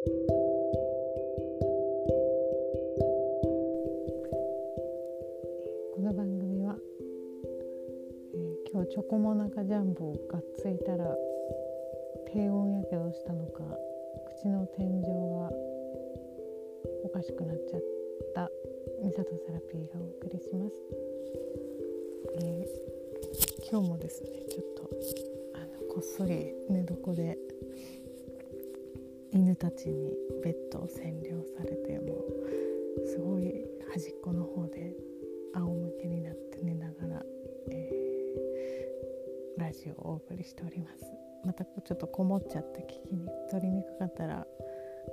[0.00, 0.08] こ
[6.00, 6.74] の番組は、
[8.32, 11.04] えー、今日チョコモナカジャンボをがっついたら
[12.32, 13.62] 低温やけどしたのか
[14.38, 15.50] 口の天井が
[17.04, 17.82] おかしくなっちゃっ
[18.34, 18.48] た
[19.04, 20.76] ミサトセラピーがお送りします、
[22.40, 24.88] えー、今日もですねちょっと
[25.56, 27.36] あのこっそり寝床で
[29.40, 30.12] 犬たちに
[30.44, 32.12] ベッドを占領されても
[33.02, 33.54] うすごい
[33.90, 34.92] 端っこの方で
[35.54, 37.22] 仰向けになって寝ながら、
[37.70, 41.06] えー、ラジオをお送りしております。
[41.42, 44.46] またちょっとこもっちゃって聞きに取りにくかったら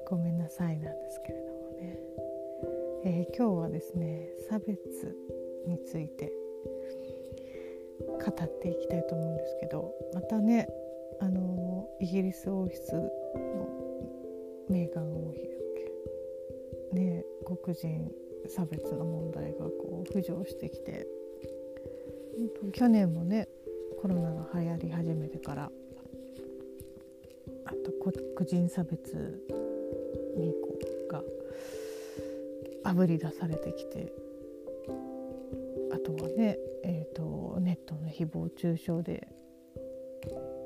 [0.09, 1.97] ごめんなさいなんですけれどもね、
[3.05, 4.75] えー、今日はですね差別
[5.65, 6.33] について
[8.01, 10.67] 語っていきたいと思うんですけどまたね
[11.21, 13.76] あのイギリス王室の
[14.77, 15.57] メーガン王妃だっ
[16.93, 16.99] け。
[16.99, 18.11] ね黒人
[18.47, 21.07] 差別の問題がこう浮上してきて。
[22.73, 23.47] 去年もね
[23.99, 25.71] コロナが流行り始めてから。
[27.65, 29.15] あと黒人差別
[30.37, 30.77] にこ
[31.09, 31.23] うが
[32.83, 34.13] あぶり出されてきて。
[35.91, 39.27] あとはね、えーと、ネットの誹謗中傷で。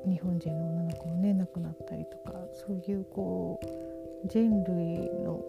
[0.06, 2.38] 日本人の女の子もね亡くなったりとか。
[2.52, 3.91] そういうこう
[4.26, 5.44] 人類の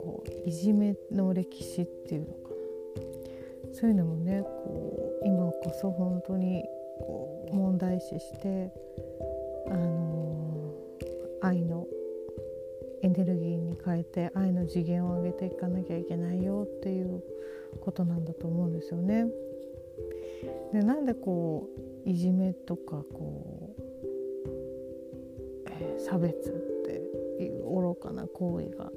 [0.00, 6.64] こういじめの歴史っていうのかなそういうのもねこう今こそ本当に
[6.98, 8.72] こう問題視して
[9.68, 11.86] あのー、愛の
[13.02, 17.22] エネルギーに変えて愛の次元を上げていかなきゃいけないよっていう
[17.80, 19.26] ことなんだと思うんですよね。
[20.72, 21.68] でなんでこ
[22.06, 23.82] ういじめとかこう、
[25.70, 26.69] えー、差別
[27.48, 28.90] 愚かな行為が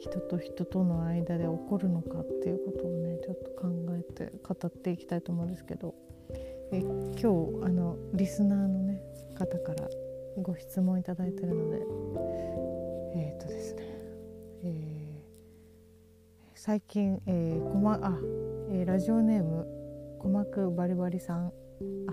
[0.00, 5.94] 人と人との間で起こるのかっていうことをねちょっと考えて語っていきたいと思うんですけど。
[6.74, 7.26] え今日
[7.66, 9.02] あのリスナーの、ね、
[9.34, 9.86] 方から
[10.40, 12.12] ご質問いただいてるので。
[13.14, 13.82] えっ、ー、とですね、
[14.64, 18.18] えー、最近、えー、こまあ、
[18.70, 19.66] えー、ラジオネーム
[20.18, 21.52] 鼓膜バリバリさん。
[22.06, 22.12] あ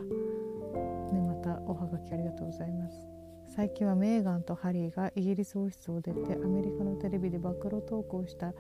[1.14, 3.19] ねまたおはがきありがとうございます。
[3.50, 8.54] 最近はメーガンとハリーがイギリス王室を出てアメリカのテレビで暴露トークをした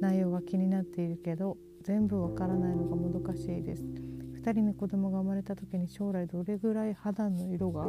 [0.00, 3.82] 内容が気になっているけど全部わからないのがもどかしいです。
[3.82, 7.86] 2人に子供が生まれた時に将来どれぐらい肌の色が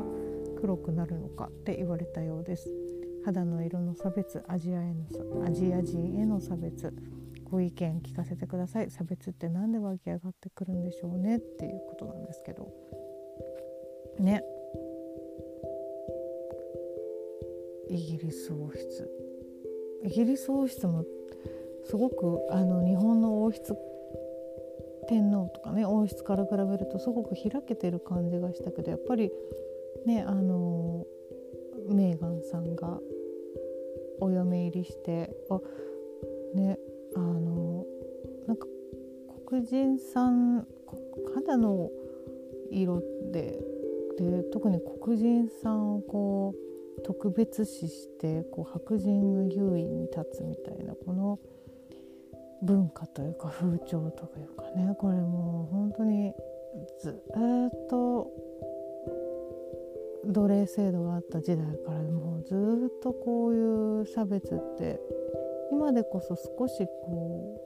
[0.60, 2.68] 黒くなるのかって言われたようです。
[3.26, 6.94] 肌の色の差別アジアへのアジア人への差別。
[7.44, 8.90] ご意見聞かせてください。
[8.90, 12.74] 差別って何で湧き上がってくるんでしょうねっていうことなんですけど。
[14.20, 14.44] ね。
[17.90, 19.12] イギリス王室。
[20.04, 21.06] イギリス王室も
[21.86, 23.76] すごくあの日本の王室
[25.08, 29.32] 天皇とかね王室から比べるとすごく開けてる感じがしたけどやっぱり
[30.06, 31.06] ねあの
[31.90, 33.00] メーガンさんが
[34.20, 35.62] お嫁入りしてあ
[36.56, 36.78] ね
[37.16, 37.86] あの
[38.48, 38.68] なんか
[39.46, 40.68] 黒人さん
[41.34, 41.90] 肌の
[42.70, 43.60] 色で
[44.18, 46.67] で特に黒人さんをこう
[47.08, 51.40] 特別視してこう白人が優位に立つみたいなこの
[52.62, 54.94] 文化というか風潮というかね。
[55.00, 56.34] これもう本当に
[57.00, 58.30] ずっと
[60.26, 65.00] 奴隷制度があった時代からもうずっとこういう差別って
[65.72, 67.62] 今でこそ少しこ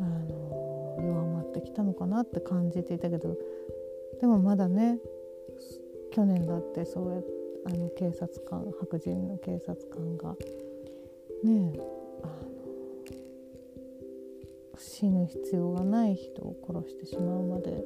[0.00, 3.36] うあの弱まってきたのかなって感じていたけど
[4.20, 4.98] でもまだね
[6.10, 7.35] 去年だってそうやって
[7.66, 10.36] あの警察官白人の警察官が
[11.42, 11.72] ね
[12.22, 12.32] あの
[14.78, 17.82] 死ぬ必要がない人を殺してしまうまで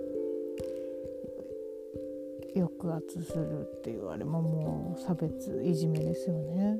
[2.54, 6.78] 抑圧するっていうあれももう差別いじめですよね。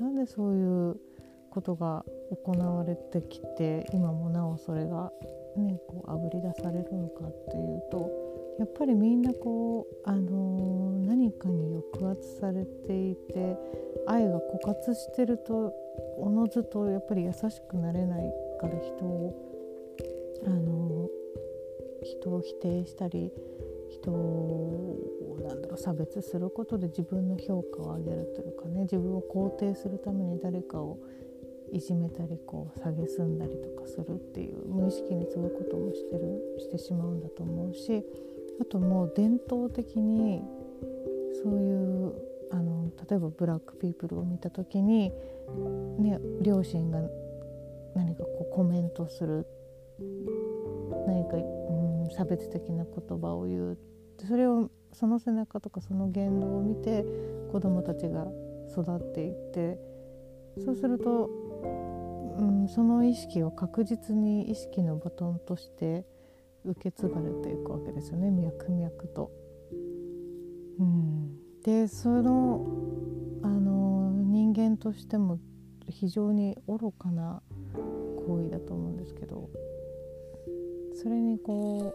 [0.00, 0.96] なんでそういう
[1.50, 2.04] ことが
[2.44, 5.12] 行われてきて今もなおそれが
[5.56, 8.23] ねこうあぶり出されるのかっていうと
[8.58, 13.56] やっぱりみんなこう、あのー、何かに抑圧されていて
[14.06, 15.72] 愛が枯渇してると
[16.18, 19.34] おのずとやっぱり優しくなれないから人を、
[20.46, 23.32] あのー、人を否定したり
[23.90, 30.98] 人をなんだろう差別することで自分の評価を上げるというかね自分を肯定するために誰かを
[31.72, 38.04] いじめたりこう蔑んだりとかするっていう無意識にそういうこともしてるしてしまうんだと思うし
[38.60, 40.42] あともう伝統的に
[41.42, 42.14] そういう
[42.50, 45.12] あの例えばブラックピープルを見た時に、
[45.98, 47.00] ね、両親が
[47.94, 49.46] 何かこうコメントする
[51.06, 53.78] 何か、うん、差別的な言葉を言う。
[54.26, 57.04] それをその背中とかその言動を見て
[57.50, 58.26] 子どもたちが
[58.70, 59.78] 育っていって
[60.64, 61.28] そうすると、
[62.38, 66.04] うん、その意識を確実に意識のバトンとして
[66.64, 69.30] 受け継がれていくわけですよね脈々と。
[70.78, 72.66] うん、でその
[73.42, 75.38] あの人間としても
[75.88, 77.42] 非常に愚かな
[78.26, 79.50] 行為だと思うんですけど
[80.94, 81.94] それにこ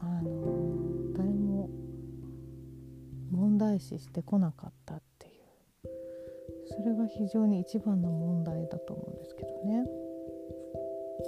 [0.00, 1.70] うあの誰も
[3.30, 5.88] 問題視してこなかったっていう
[6.66, 9.84] それが非常に一番の問題だと思うんですけどね。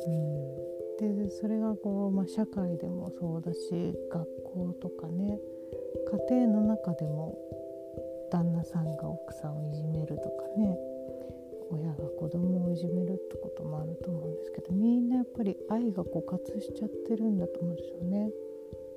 [0.06, 0.65] うん、
[0.98, 3.60] でそれがこう、まあ、社会でもそうだし
[4.10, 5.38] 学校とかね
[6.30, 7.36] 家庭の中でも
[8.30, 10.76] 旦那さんが奥さんをいじめるとかね
[11.70, 18.30] 親が子供をいじめるってこともあると思うんですけどみんなやっぱり愛が枯渇しちゃってるんだと思うんですよね。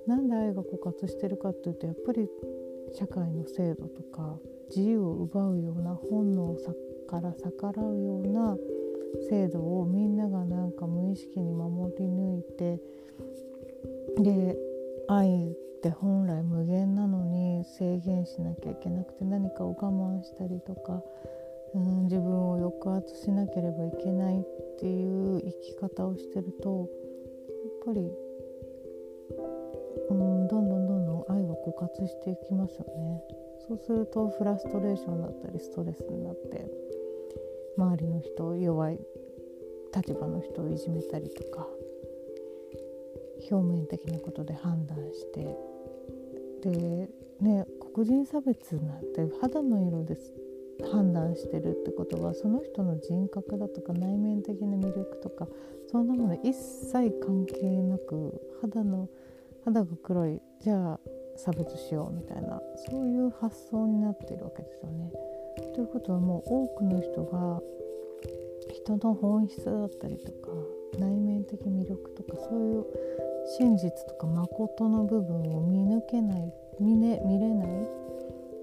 [0.07, 2.29] なんで愛が枯渇してるかっていうとやっぱり
[2.93, 6.55] 社会の制度とか自由を奪うような本能
[7.07, 8.55] から逆らうような
[9.29, 12.79] 制度をみんながなんか無意識に守り抜いて
[14.21, 14.57] で
[15.07, 21.01] 愛って本来無限なのに制限しなきゃいけなくて何かを我慢したりとか、
[21.73, 24.43] うん、自分を抑圧しなければいけないっ
[24.79, 26.89] ていう生き方をしてると
[27.87, 28.11] やっぱり、
[30.09, 33.23] うん、どんどんどんどん愛が枯渇していきますよね。
[33.67, 36.65] そうするとフラストレーションだったりストレスになって
[37.79, 38.99] 周りの人弱い
[39.95, 41.65] 立場の人をいじめたりとか
[43.49, 45.55] 表面的なことで判断して
[46.61, 47.09] で
[47.39, 50.17] ね黒人差別なんて肌の色で
[50.91, 55.47] 判断してるってことはその人の人格だとか内面的な魅力とか
[55.89, 59.07] そんなもの一切関係なく肌の
[59.63, 60.99] 肌が黒いじゃあ
[61.37, 65.11] 差別しようみたいなそういう発想になってるわけですよね。
[65.73, 67.61] ということはもう多くの人が
[68.69, 70.49] 人の本質だったりとか
[70.99, 72.85] 内面的魅力とかそういう
[73.57, 77.87] 真実とか誠の部分を見抜けない見,、ね、見れない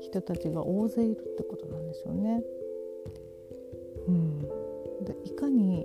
[0.01, 2.43] 人たちが大勢いるってことなんですよね。
[4.07, 4.39] うん、
[5.05, 5.85] でいかに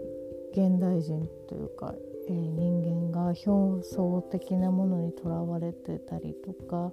[0.51, 1.95] 現代人というか、
[2.27, 6.91] えー、人間が表層的なものにとらわれてたりとか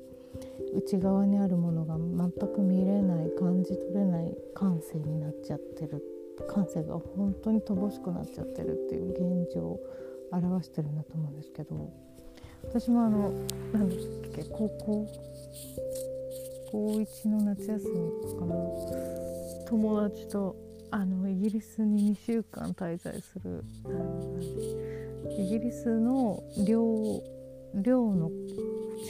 [0.75, 6.03] 内側にあるものが全く見れない感じ取れない感性になっちゃってる
[6.49, 9.11] 感性が本当に乏しくなっちゃってるっていう
[9.45, 9.81] 現状を
[10.31, 11.93] 表してるんだと思うんですけど
[12.65, 13.33] 私もあの
[13.73, 15.07] 何ですっけ高校
[16.71, 18.55] 高1の夏休みかな。
[19.67, 20.55] 友達と
[20.91, 23.65] あのイギリスに2週間滞在する。
[25.39, 27.23] イギリスの寮
[27.75, 28.31] 寮の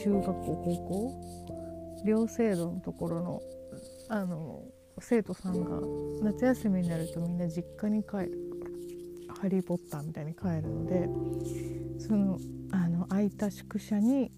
[0.03, 2.03] 中学校高校？
[2.05, 3.41] 寮制度のところの
[4.09, 4.63] あの
[4.99, 5.79] 生徒さんが
[6.23, 8.49] 夏休みになるとみんな実家に帰る。
[9.41, 11.07] ハリー・ポッターみたいに帰るので
[11.97, 12.37] その
[12.71, 14.31] あの空いた宿舎に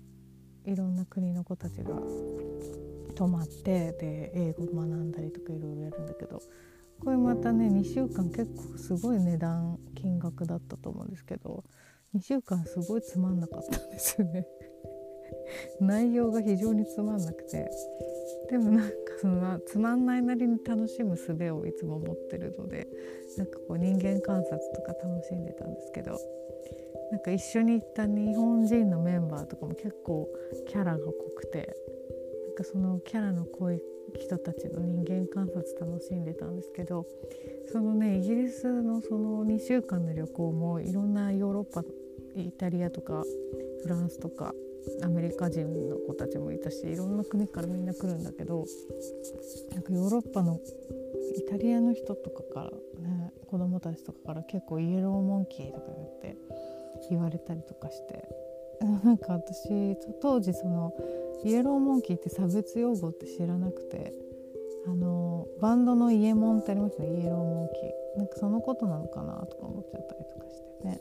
[0.65, 1.95] いろんな国の子たちが
[3.15, 6.39] 泊まってで英語学んだりとかいろいろやるんだけど
[7.03, 11.63] これまたね2週間結構すごい値段金額だったと思うんですけど
[12.15, 14.45] 2週間すごいつまんなかったんですよね。
[15.79, 17.69] 内容が非常につまんなくて。
[18.49, 22.85] でもなんかそのつまんないなりに楽しむ術をいつも持ってるので
[23.37, 26.19] なんかこう人間観察とか楽しんでたんですけど
[27.11, 30.27] なんか一緒に行った日本人のメンバーとかも結構
[30.67, 31.75] キャラが濃くて
[32.47, 33.81] なんかそのキャラの濃い
[34.19, 37.05] 人たちの人間観察楽しんでたんですけど
[37.71, 41.83] そのねイギリスのその2週間の旅行もいろんなヨーロッパ
[42.35, 43.23] イタリアとか
[43.83, 44.53] フランスとか
[45.03, 48.65] アメリカ人の子たちもいたしいろんな国からみんな来るんだけど
[49.73, 50.59] なんかヨーロッパの
[51.35, 52.71] イタリアの人とかから
[53.01, 56.37] ね子供たちとかから結構イエローモンキーとか言って
[57.09, 58.27] 言われたりとかして
[59.03, 60.93] なんか私当時その
[61.43, 64.13] イエローモンキーって差別用語って知らなくて
[64.87, 68.01] あのバンドのイエモンってありますねイエローモンキー。
[68.17, 70.99] なんかそのことなのかなとか思っちゃったりとかしてね。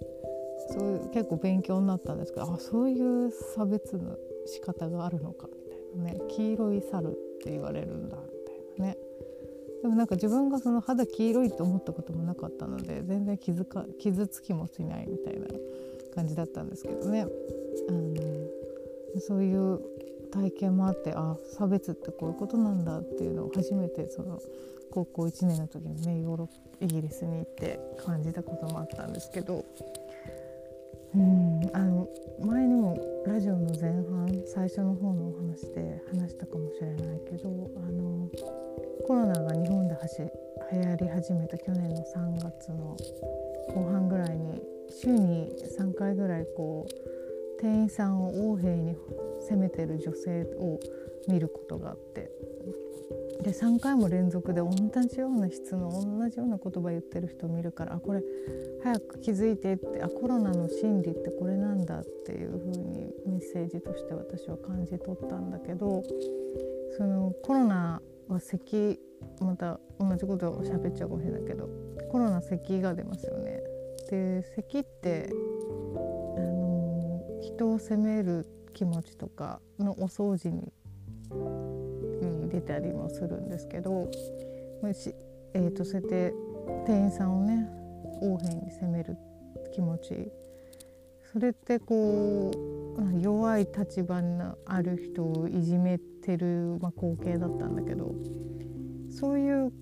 [1.12, 5.48] 結構勉強になったんですけどあそういう差別の仕方があるのか
[5.96, 6.20] みたいなね。
[6.28, 7.10] 黄色い猿っ
[7.42, 8.96] て言われるんだみたいなね。
[9.82, 15.46] でもなんか自分がその肌黄色いって思ったこともなかったので全然傷か傷つきもしないみたいな
[16.14, 17.26] 感じだったんですけどね。
[17.88, 19.80] あのそういう
[20.30, 24.40] 体験もあってあ差別ってこういうことなんだっていうのを初めてその
[24.92, 29.64] 高校1年の時にねヨーロッイギリスに行って感じたこともあったんですけど。
[31.14, 31.60] うん。
[31.72, 32.08] あの
[32.40, 38.28] 前にもラジオの前半最初の方のお話で話したかもしれないけどあの
[39.06, 40.16] コロナが日本ではし
[40.72, 42.96] 流行り始めた去年の3月の
[43.74, 45.48] 後半ぐらいに週に
[45.78, 48.96] 3回ぐらいこう店員さんを横柄に
[49.40, 50.80] 責めてる女性を
[51.28, 52.30] 見ることがあって。
[53.42, 58.22] で3回も連続で同じような質の同じような言葉言ってる人を見るからあこれ
[58.82, 66.02] 早く気づいてってあコロナの心理ってこれなんだっていう風にメッセージとして私は感じ取ったんだけど
[66.96, 68.98] そのコロナは咳
[69.40, 71.68] また同じことを喋っちゃうかもしれないけど
[72.10, 73.62] コロナ咳が出ますよね。
[74.10, 80.72] で咳ってあの人を責める気持ちとかのお掃除に
[82.50, 84.10] 出たりもするんですけど、
[85.54, 86.34] えーと、そうやって
[86.86, 87.68] 店員さんをね
[88.22, 89.16] 横柄に責める
[89.72, 90.30] 気持ち。
[91.32, 92.50] それってこ
[92.98, 98.12] う弱い立場のある人をいじめてる、まあ、光景だったんだけど
[99.10, 99.72] そういう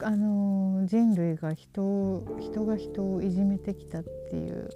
[0.00, 4.70] あの人類が人人が人をいじめてきたっていう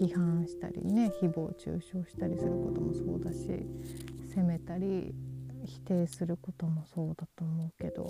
[0.00, 3.38] 批判したりね誹謗中傷したりすることもそうだし
[4.28, 5.14] 責めたり
[5.64, 8.08] 否定することもそうだと思うけど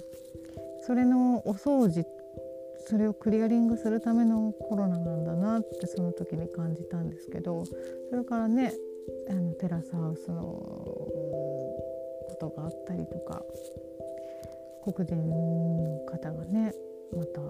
[0.86, 2.04] それのお掃除
[2.86, 7.74] それをクリアリングするためのコロナなんだなってその時に感じたんですけどそ
[8.16, 8.72] れからね
[9.30, 13.42] あのテラスハウスのことがあったりとか
[14.84, 16.72] 黒人の方がね
[17.16, 17.40] また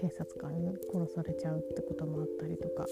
[0.00, 2.86] 警察官に殺されちゃうってこともあったりとか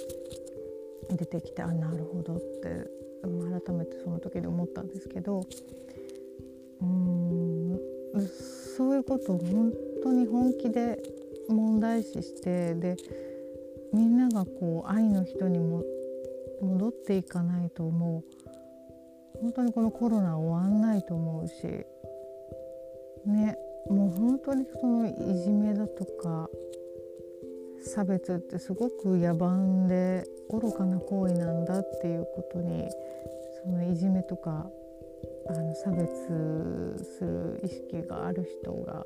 [1.10, 5.42] 出てきてあなるほどって改めてその時に思ったんですけど
[6.80, 7.78] うん
[8.76, 9.72] そういうことを本
[10.02, 11.02] 当に本気で
[11.48, 12.96] 問題視してで
[13.92, 15.82] みんながこう愛の人にも
[16.60, 18.24] 戻っていかないと思う。
[19.40, 21.64] 本当にこのコロナ終わんないと思うし
[23.26, 23.56] ね
[23.88, 26.48] もう本当にそのいじめだとか
[27.88, 32.88] 差別ってすごく野蛮で愚かな行為なんだっていうことに
[33.62, 34.70] そのいじめとか
[35.48, 36.06] あの差別
[37.18, 39.04] する意識がある人が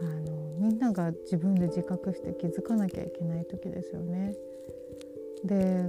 [0.00, 4.34] あのみんなが自分で自覚して気づかなきゃいけない時ですよね。
[5.44, 5.84] で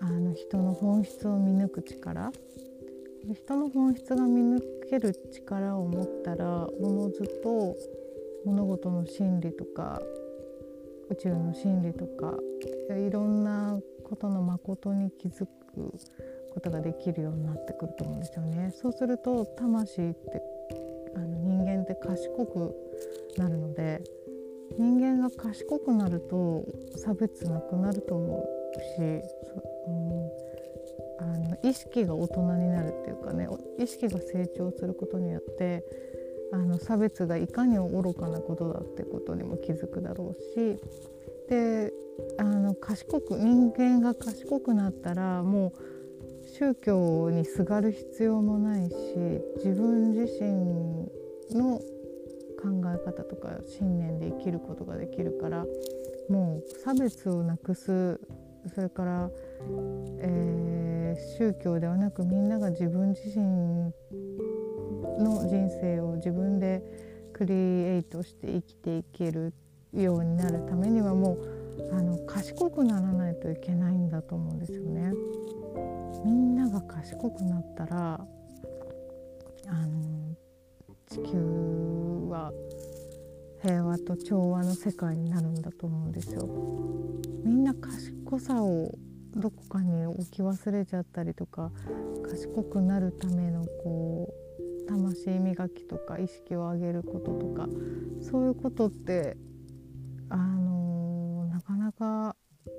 [0.00, 2.32] あの人の本質を見抜く力
[3.32, 7.76] 人の本質が見抜ける力を持ったらおのずと
[8.44, 10.00] 物事の真理とか
[11.10, 12.34] 宇宙の真理とか
[12.94, 15.92] いろんなことの誠に気づく
[16.52, 18.70] ことができるようになってくると思うんですよね。
[18.72, 20.42] そうすると魂って
[21.16, 22.74] あの人間って賢く
[23.36, 24.02] なるので
[24.78, 26.64] 人間が賢くなると
[26.96, 28.46] 差別なくなると思
[28.76, 29.02] うし、
[29.86, 30.30] うん、
[31.20, 35.84] あの意識が大人になるっていうかね意識が成長することによって
[36.54, 40.78] あの差別がいかに愚かなことだってことにも気づくだろうし
[41.48, 41.92] で
[42.38, 48.94] あの賢く人間が賢くなったらもう宗教にすがる必要もないし
[49.64, 51.80] 自分自身の
[52.62, 55.64] 考え方とか信念で生きることができるから
[56.30, 58.20] もう差別をなくす
[58.72, 59.30] それから、
[60.20, 63.92] えー、宗教ではなくみんなが自分自身
[65.18, 66.82] の人生を自分で
[67.32, 69.52] クリエイトして生きていける
[69.92, 75.12] ようになるためにはもうあの賢くならないといけないんだと思うんですよね。
[76.24, 78.26] みんなが賢くなったら
[79.66, 80.36] あの
[81.08, 82.52] 地球は
[83.62, 86.48] 平和と調和の世界になるんだと思うんですよ。
[87.44, 88.90] みんな賢さを
[89.36, 91.72] どこかに置き忘れちゃったりとか
[92.22, 94.43] 賢くなるためのこう
[94.88, 97.68] 魂磨きとか意識を上げることとか
[98.20, 99.36] そういうことって
[100.28, 102.36] あのなかなか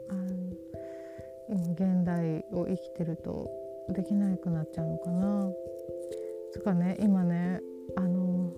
[0.09, 3.49] あの現代を生きてると
[3.89, 5.49] できなくなっちゃうのかな。
[6.51, 7.59] つかね今ね
[7.97, 8.53] あの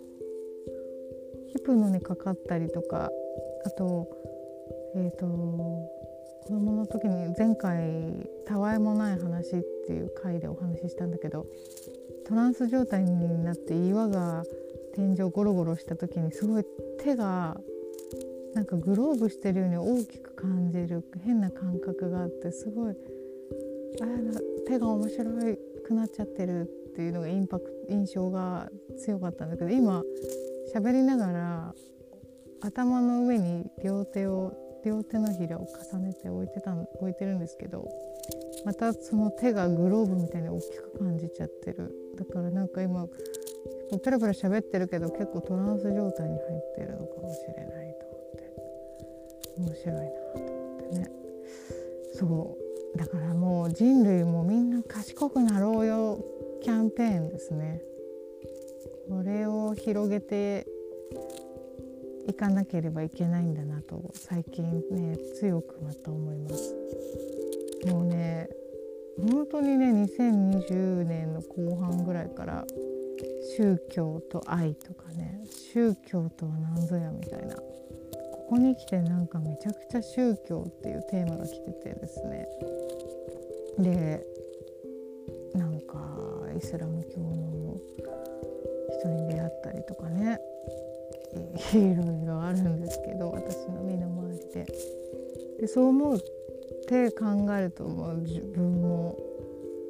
[1.47, 3.09] ヒプノにかかったりとか
[3.65, 4.07] あと
[4.95, 5.25] えっ、ー、と
[6.45, 11.47] 子供の時に前回「たわいもない話」っていう回でお話ししたんだけど
[12.27, 14.43] トランス状態になって岩が
[14.93, 16.65] 天井ゴロゴロした時にすごい
[16.99, 17.55] 手が
[18.53, 21.03] なんかグローブしてるように大きく感じる。
[21.23, 22.95] 変な感覚があってすごい
[24.01, 24.05] あ
[24.67, 25.25] 手が面白
[25.85, 26.65] くなっちゃってるっ
[26.95, 30.03] ていうのがインパク印象が強かったんだけど今
[30.75, 31.73] 喋りながら
[32.61, 34.53] 頭の上に両手を
[34.83, 37.87] 両手のひらを重ねて置いてた置いてるんですけど
[38.65, 43.07] またその手がグローブみたいに大きく感じちゃってるだからなんか今
[44.03, 48.51] ペラペラ喋ってるけど結構トランス状態に入ってるのかもしれないと思って。
[49.57, 51.11] 面白いなと思ってね。
[52.13, 52.57] そ
[52.95, 52.97] う。
[52.97, 56.25] だからもう人類もみんな賢くなろうよ
[56.63, 57.81] キャンペーンですね。
[59.07, 60.67] これを広げて
[62.27, 66.75] いかなければいけないんだなと最近ね強くまた思います。
[67.85, 68.49] もうね
[69.17, 72.65] 本当にね2020年の後半ぐらいから
[73.57, 75.43] 宗教と愛とかね
[75.73, 77.55] 宗教とは何ぞやみたいな。
[78.47, 82.47] ここに来てなんかめちゃくちゃ宗教っていうテーマが来ててですね。
[83.79, 84.25] で
[85.53, 86.17] なんか
[86.55, 87.77] イスラム教の
[88.99, 90.39] 人に出会ったりとかね。
[91.73, 94.65] い ろいろあるんですけど私の身の回りで。
[95.59, 96.19] でそう思う
[96.87, 98.17] って考えるともう。
[98.21, 99.17] 自分も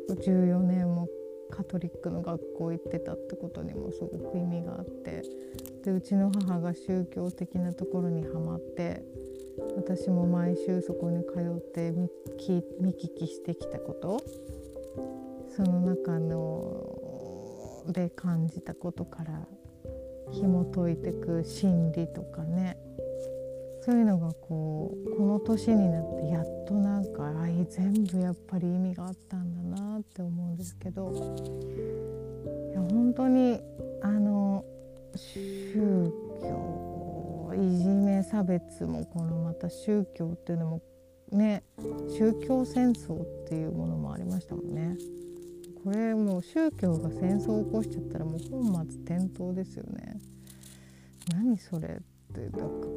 [0.09, 1.07] 14年も
[1.51, 5.21] カトリックの学校行ってたってことにもすごく意味があって。
[5.83, 9.03] でうちの母が宗教的なところにはまって
[9.77, 12.09] 私も毎週そこに通って見
[12.41, 14.19] 聞きしてきたこと。
[15.55, 19.47] その中ので感じたことから
[20.31, 22.77] 紐解いてく心理とかね。
[23.88, 33.62] そういうのがこうこの年になってやっとなんか愛全部やっぱり意味があったんだなって思うんですけどいや本当に
[34.01, 34.65] あの
[35.15, 40.82] 宗教いじめ差別もこのまた宗教っていうのも
[41.32, 41.63] ね
[42.10, 44.98] 宗教戦争っていうものもありましたもんね。
[45.86, 50.20] これもう宗教が戦争を起こしちゃったらもう本末転倒ですよね。
[51.32, 52.88] 何それってなんか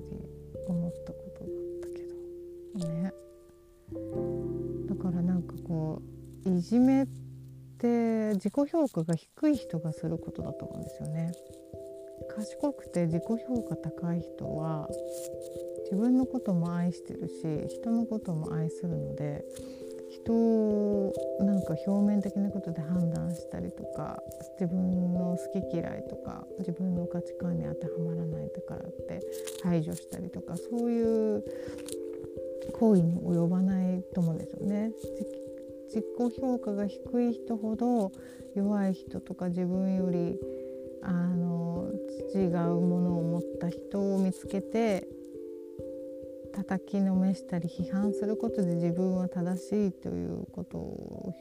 [0.00, 3.12] 子供ながらに思ったことがあったけどね。
[4.88, 6.02] だからなんかこ
[6.46, 7.06] ういじめっ
[7.78, 11.32] て自己評価が低い人がすることだと思うんですよね。
[12.34, 14.88] 賢くて自己評価高い人は
[15.84, 19.44] 自分のことも愛してるし人のことも愛するので
[20.10, 24.22] 人をなんか表面的なことで判断したりとか
[24.60, 29.20] 自分の好き嫌いとか自分の価値観に当てはまらないだからって
[29.62, 31.44] 排除したりとかそういう
[32.72, 34.92] 行為に及ばないと思うんですよね。
[35.88, 38.12] 自己評価が低い人ほど
[38.54, 40.38] 弱い人とか自分より
[41.02, 41.90] あの
[42.34, 45.08] 違うものを持った人を見つけて
[46.58, 51.34] 叩きのめしたり批判することで自分は正しいということを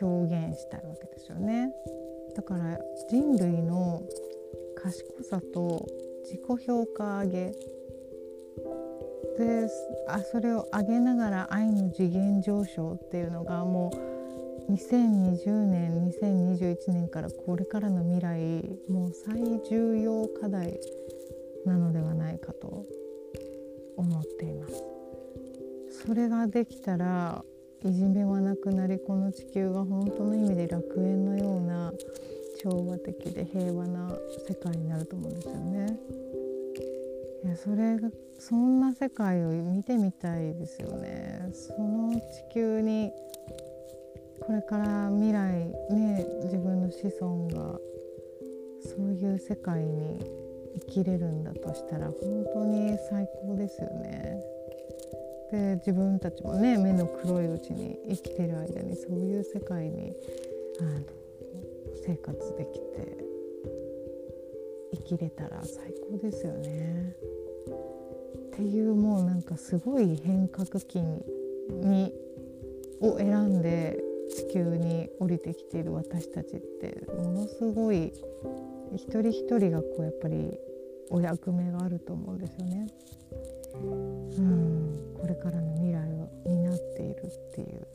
[0.00, 1.72] 表現したいわけですよね。
[2.36, 4.02] だから人類の
[4.76, 5.84] 賢さと
[6.22, 7.46] 自己評価上げ
[9.36, 9.68] で
[10.06, 13.90] あそれを上げながら愛の次元上昇っていうのがも
[14.68, 20.78] う2020年2021年からこれからの未来もう最重要課題
[21.66, 22.86] なのではないかと
[23.96, 24.84] 思っています
[26.06, 27.44] それができたら
[27.84, 31.92] いじめはなくなりこの地球が本当の意味で楽園のような
[32.62, 34.10] 調和的で平和な
[34.46, 35.98] 世界になると思うんですよね。
[37.42, 41.48] いやそれがそんな世界を見てみたいですよね。
[41.52, 42.20] その地
[42.52, 43.10] 球に
[44.40, 47.78] これから未来ね自分の子孫が
[48.82, 50.39] そういう世界に
[50.78, 54.40] 生きれるんだとしたら本当に最高ですよね。
[55.50, 60.14] で自分たちもね目の黒いうちに生きてる間にそういう世界に
[60.78, 61.00] あの
[62.06, 63.18] 生活できて
[64.92, 67.16] 生きれたら最高ですよね。
[67.66, 72.12] っていうもうなんかすごい変革期に
[73.00, 73.98] を選んで
[74.30, 78.12] 地球に降りてきている私たちってものすごい
[78.94, 80.58] 一人一人がこうやっぱり
[81.10, 82.86] お役目があると思うんですよね。
[83.74, 83.78] う
[84.42, 84.80] ん。
[85.20, 87.86] これからの未来を担っているっていう、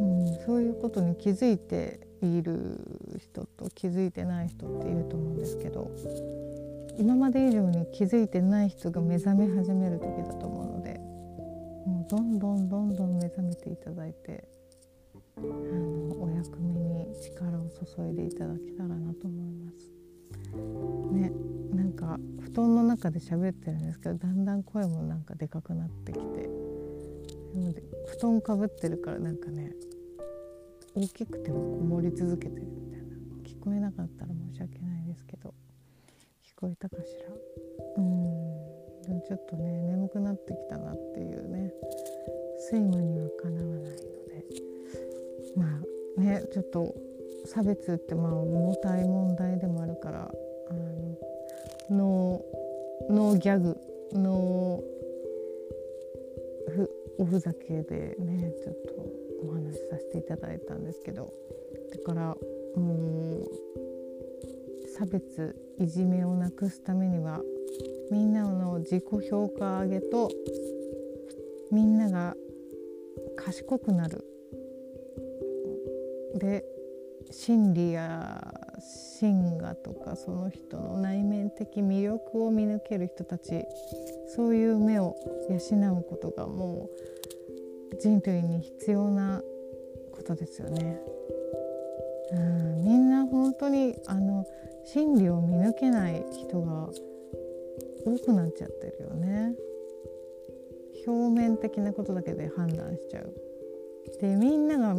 [0.00, 5.90] うん、そういうことに気づいている人と気づいてない人っていると思うんですけど
[6.98, 10.98] 今まで以上に気づいてない人が目覚め始める時だと思うので
[11.86, 14.44] もうどんどんどんどん目覚めていただいて
[15.42, 19.90] あのお役目に力を注いでいただけたらなと思います。
[21.12, 21.32] ね
[21.74, 26.48] なんか布団の中で喋ってるんですけどだんだん声もなんかでかくなってきて。
[28.06, 29.72] 布団かぶってるからなんかね
[30.94, 33.06] 大きくてもこもり続けてるみたいな。
[33.44, 35.52] 聞こえなかったら申し訳ないですけど
[36.42, 37.34] 聞こえたかしら？
[37.96, 39.02] うん。
[39.02, 41.72] でもちょっとね眠くなってきたなっていうね
[42.70, 43.92] 睡魔にはかなわないので。
[45.56, 45.80] ま
[46.18, 46.94] あねちょっと
[47.44, 50.30] 差別ってまあ重たい問題でもあるから
[50.70, 51.18] あの
[51.90, 53.76] ノーノーギャグ
[54.12, 61.32] ノーふおふざけでねちょっとお話しさせていただいたんですけど
[61.90, 62.36] だから
[62.76, 63.48] もう
[64.96, 67.40] 差別いじめをなくすためには
[68.10, 70.30] みんなの自己評価上げと
[71.70, 72.36] みんなが
[73.36, 74.31] 賢くなる。
[76.42, 76.64] で
[77.30, 78.52] 心理や
[79.20, 83.64] 真我とかその人の内面的魅力を見抜ける人たち
[84.34, 85.14] そういう目を
[85.48, 86.90] 養うことがも
[87.92, 89.40] う人類に必要な
[90.10, 91.00] ことですよね。
[92.32, 94.44] うんみんな本当にあの
[94.84, 96.88] 真理を見抜けない人が
[98.04, 99.54] 多くなっちゃってるよね。
[101.06, 103.32] 表面的なことだけで判断しちゃう。
[104.20, 104.96] でみんなが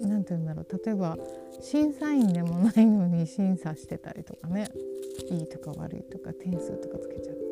[0.00, 1.16] 何て言うんだろう例えば
[1.60, 4.68] 審査員でもないのに審査してたりとかね
[5.30, 7.42] いいとか悪いとか点数とかつけちゃって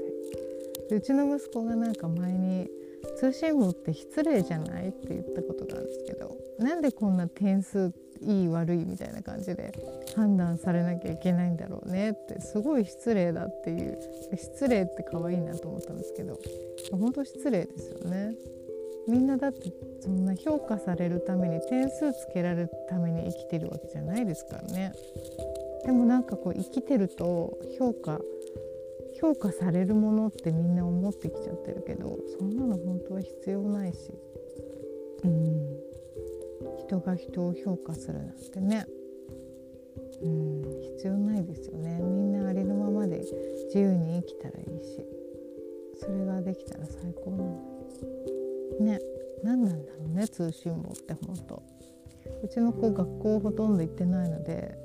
[0.91, 2.69] でうちの息子がなんか前に
[3.19, 9.73] 「通信簿って失礼じゃない?」って言ったことがあるんですけどなんでこんな点数いい悪いみたいな感じで
[10.15, 13.99] 判断されなきゃいけないんだろうねってすごい失礼だっていう
[14.37, 16.39] 失礼って可愛いなと思ったんですけど
[16.93, 18.35] 本当失礼ですよね。
[19.09, 24.93] みんなだってそんな評価されるために点数つけられるために生きてるわけじゃないですからね。
[25.85, 28.21] でもなんかこう生きてると評価
[29.21, 33.99] 評価されるものってみんな思ってきちゃってるけどそんなの本当は必要ないし。
[35.25, 35.81] うん。
[36.79, 38.87] 人が人を評価するなんてね。
[40.23, 40.63] うん。
[40.97, 42.01] 必要ないですよね。
[42.03, 45.21] みんなありのままで自由に生きたらいいし。
[46.01, 47.61] それができたら最高なの
[48.81, 49.01] ね
[49.43, 51.63] 何なんだろうね通信簿って本当。
[52.43, 54.77] うちの子学校ほとんど行ってないので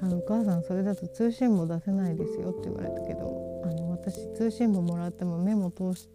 [0.00, 6.08] あのお母さんそれだと通信簿出せないですよって言われたけどあの私通信簿もらっても目も通し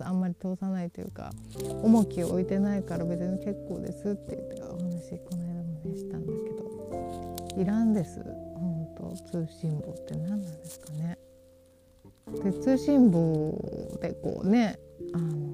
[0.00, 1.30] あんまり通さないというか
[1.82, 8.20] 重きを置いてないから別に結構ですって言ってお話この間もねしたんだけどいらんです
[8.54, 11.18] 本当通信簿って何なんですかね。
[12.44, 14.78] で通信簿でこうね
[15.14, 15.47] あの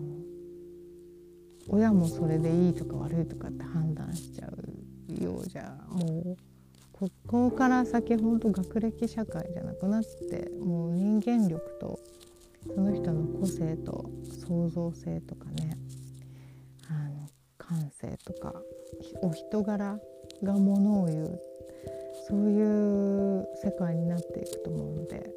[1.74, 6.37] 親もそれでいいとか悪いとかって判断しちゃうようじゃもう
[6.92, 11.98] ここから先ほんと学歴社会じゃなくなってもう人間力と
[12.72, 14.08] その人の個性と
[14.46, 15.76] 創造性とかね
[16.88, 18.54] あの感性とか
[19.22, 19.98] お人柄
[20.44, 21.40] がものを言う
[22.28, 25.28] そういう世界になっていくと思うので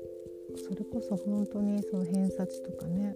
[0.63, 3.15] それこそ本当にその偏差値とかね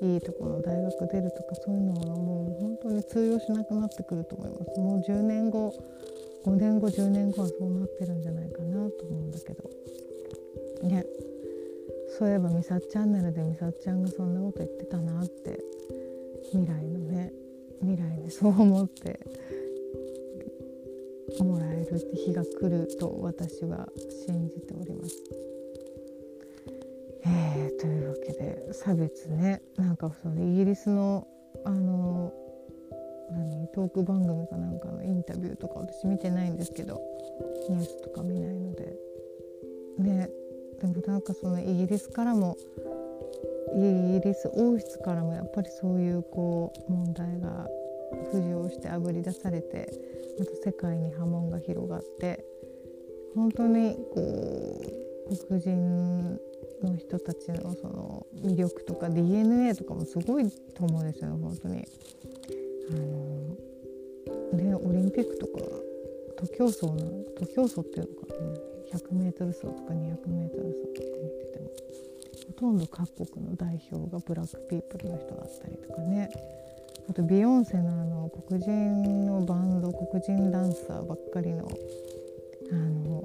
[0.00, 4.80] いいところの大学出るとかそういうのはもう本当に通用しなくなってくると思います。
[4.80, 5.72] もう10年後
[6.44, 9.70] 5年後10年後はそうなってるんじゃないかなと思うんだけど。
[10.82, 11.06] ね。
[12.18, 15.58] そういえばみさっチャンネルでみさっちゃんがそんなこと言ってたなって
[16.50, 17.32] 未来のね。
[17.80, 19.18] 未来にそう思って
[21.40, 23.88] もらえるって日が来ると私は
[24.26, 25.51] 信じております。
[27.24, 29.62] えー、というわけで差別ね。
[29.76, 31.26] なんかそのイギリスの
[31.64, 32.32] あの
[33.30, 37.00] 何トーク番組かなんかのインタビューとか私見てないんですけど
[37.68, 38.96] ニュースとか見ないので。
[39.98, 40.30] ね。
[40.80, 42.56] でもなんかそのイギリスからも
[43.74, 47.68] イギリス王室からもやっぱりそういうこう問題が
[48.32, 49.90] 浮上してあぶり出されて
[50.38, 52.44] また世界に波紋が広がって
[53.34, 54.80] 本当にこ
[55.30, 56.38] う黒人
[56.86, 61.84] の人たちのその魅力とか DNA とかもすごいと思うんですよね本当に。
[62.90, 65.52] あのでオリンピックとか
[66.36, 66.96] 徒競走の
[67.36, 71.70] 徒競走っていうのかな 100m 走とか 200m 走とか見てても
[72.48, 76.30] ほとんど各国の代表がブラックピープルの人だったりとかね
[77.08, 81.66] あとビヨンセのあの黒人のバンド黒人ダンサーばっかりの
[82.70, 83.24] あの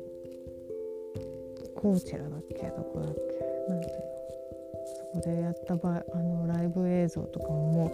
[1.75, 3.36] コーチェラだっけどこだっけ？
[5.21, 7.85] こでやった場あのライブ映像とかもも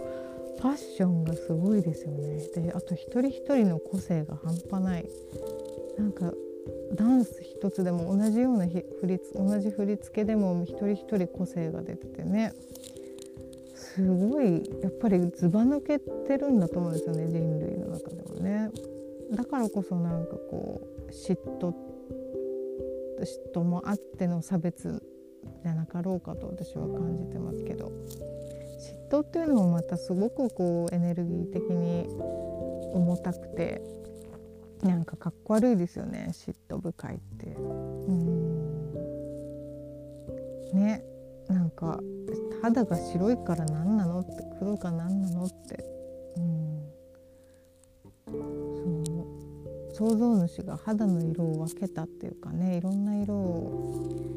[0.56, 2.38] うファッションがすごいですよね。
[2.54, 5.08] であと一人一人の個性が半端ない。
[5.98, 6.32] なんか
[6.94, 12.52] ダンス一つでも同じような振り同じ振り付けでも一人一人個性が出ててね。
[13.74, 18.70] すごいやっぱりずば抜けてるんだと思うんですよね人類の中でもね。
[19.32, 21.72] だからこそなんかこう嫉妬
[23.20, 25.00] 嫉妬もあっての差別
[25.64, 27.90] じゃなかろうかと私は感じてますけど。
[29.08, 32.06] 嫉妬っていうのもまたすごくこうエネルギー的に
[32.92, 33.80] 重たくて
[34.82, 37.46] なんかかっこ悪いですよね嫉妬深いって。
[37.46, 38.92] うん。
[40.74, 41.02] ね。
[41.48, 42.00] なんか
[42.62, 45.84] 肌が白いから何なのって黒が何なのって、
[46.36, 46.90] うん、
[48.26, 49.26] その
[49.92, 54.33] 創造主が肌の色を分けたっていうかねいろんな色を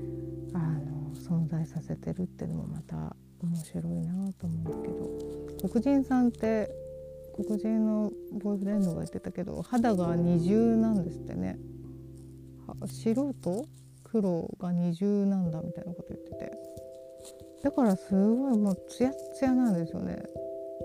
[1.30, 6.70] 存在させてるっていうのもまた面白いなと思うんですけど黒人さんって
[7.36, 8.12] 黒人の
[8.42, 11.60] ボーイフレンドが言ってたけど肌が二重なんですってね。
[12.88, 13.68] 素人
[14.04, 16.52] 黒が二重なんだみたいなこと言ってて。
[17.64, 20.24] だからすごいもうツヤツヤなんですよね。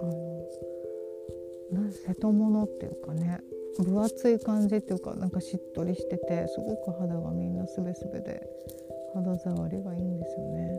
[0.00, 3.40] あのな瀬戸物っていうかね
[3.78, 8.46] 分厚い感じっていうかなんかしっとりしててすごく肌がみんなすべすべで。
[9.14, 10.78] 肌触りがいいんですよね。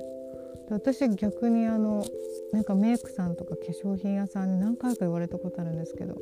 [0.67, 2.05] で私逆にあの
[2.51, 6.15] なんかメイクさんとか化粧品屋さんに何回か言われたことあるんですけど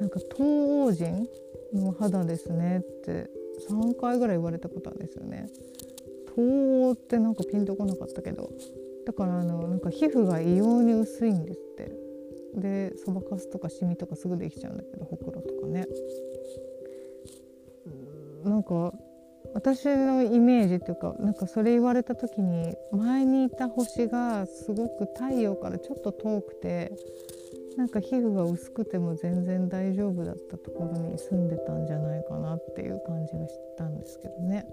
[0.00, 1.28] なんか東欧人
[1.72, 3.30] の肌ですねって
[3.68, 5.48] 3回ぐらい言われたことあるんですよね。
[6.34, 8.50] 東欧ってなんかピンとこなかったけど
[9.06, 11.92] だからあのなんか皮膚が異様に薄いんですって
[12.54, 15.86] でそばかすとかシミとかすぐできちゃうんだけどほくろとかね
[18.44, 18.92] なんか
[19.54, 26.92] 私のイメージっていうかなんかそれ言われた時に前にいた星がすごく太陽からちょっと遠くて
[27.76, 34.66] なんか皮膚が薄くても全然大丈夫だったところに住んでたんじゃないかなっていう感じがしたんですけどね。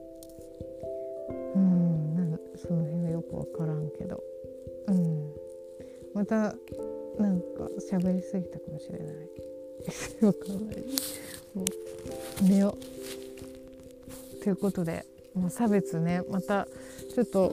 [1.55, 4.23] うんなんその辺はよく分からんけど、
[4.87, 5.33] うん、
[6.13, 6.35] また
[7.19, 9.29] なんか喋りすぎたかもしれない。
[10.19, 10.77] 分かんない。
[11.53, 12.75] もう寝よ
[13.21, 13.24] う。
[14.45, 16.67] ということでもう差別ねまた
[17.15, 17.51] ちょっと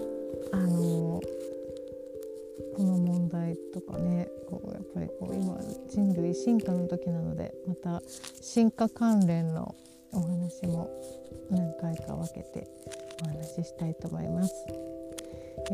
[0.53, 5.57] あのー、この問題とかねこうやっぱりこう今
[5.89, 8.03] 人類進化の時なのでまた
[8.43, 9.75] 進化関連の
[10.13, 10.91] お話も
[11.51, 12.69] 何回か分けて
[13.23, 14.53] お話ししたいと思います。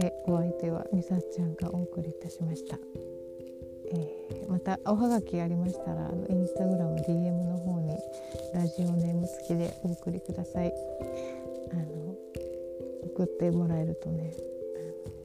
[0.00, 2.78] えお相手はみさちゃんがお送りいたしました。
[3.90, 7.96] えー、またおはがきありましたらあのインスタグラム DM の方に
[8.54, 10.72] ラジオネーム付きでお送りください。
[11.72, 12.08] あの
[13.14, 14.32] 送ってもらえるとね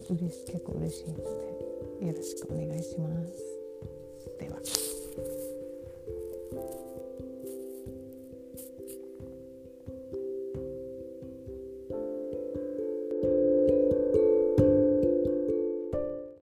[0.10, 4.83] 嬉し結構嬉しいのでよろしくお願いしますでは。